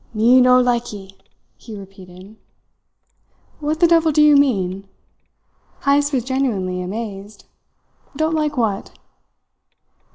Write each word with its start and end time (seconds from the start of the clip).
"Me 0.15 0.41
no 0.41 0.59
likee," 0.59 1.15
he 1.57 1.77
repeated. 1.77 2.35
"What 3.59 3.79
the 3.79 3.85
devil 3.85 4.11
do 4.11 4.23
you 4.23 4.35
mean?" 4.35 4.87
Heyst 5.83 6.11
was 6.11 6.23
genuinely 6.23 6.81
amazed. 6.81 7.45
"Don't 8.17 8.33
like 8.33 8.57
what?" 8.57 8.97